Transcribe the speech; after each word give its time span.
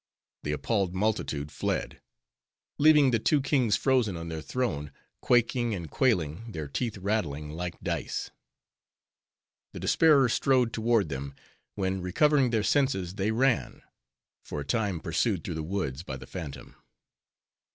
the 0.41 0.51
appalled 0.51 0.95
multitude 0.95 1.51
fled; 1.51 2.01
leaving 2.79 3.11
the 3.11 3.19
two 3.19 3.39
kings 3.39 3.75
frozen 3.77 4.17
on 4.17 4.29
their 4.29 4.41
throne, 4.41 4.91
quaking 5.21 5.75
and 5.75 5.91
quailing, 5.91 6.51
their 6.53 6.67
teeth 6.67 6.97
rattling 6.97 7.51
like 7.51 7.79
dice. 7.81 8.31
The 9.73 9.79
Despairer 9.79 10.27
strode 10.27 10.73
toward 10.73 11.09
them; 11.09 11.35
when, 11.75 12.01
recovering 12.01 12.49
their 12.49 12.63
senses, 12.63 13.13
they 13.13 13.29
ran; 13.29 13.83
for 14.43 14.61
a 14.61 14.65
time 14.65 15.01
pursued 15.01 15.43
through 15.43 15.53
the 15.53 15.61
woods 15.61 16.01
by 16.01 16.17
the 16.17 16.25
phantom. 16.25 16.73